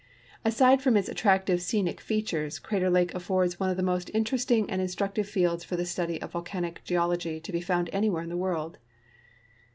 Aside 0.43 0.81
from 0.81 0.97
its 0.97 1.07
attractive 1.09 1.61
scenic 1.61 2.01
features, 2.01 2.57
Crater 2.57 2.89
lake 2.89 3.13
affords 3.13 3.59
one 3.59 3.69
of 3.69 3.77
the 3.77 3.83
most 3.83 4.09
interesting 4.15 4.67
and 4.67 4.81
instructive 4.81 5.29
fields 5.29 5.63
for 5.63 5.75
the 5.75 5.85
study 5.85 6.19
of 6.23 6.31
volcanic 6.31 6.83
geolog}^ 6.83 7.43
to 7.43 7.51
be 7.51 7.61
found 7.61 7.87
anywhere 7.93 8.23
in 8.23 8.29
the 8.29 8.35
world. 8.35 8.79